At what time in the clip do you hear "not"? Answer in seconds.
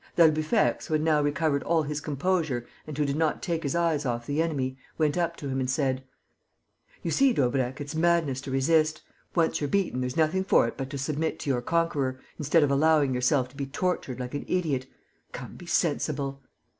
3.15-3.43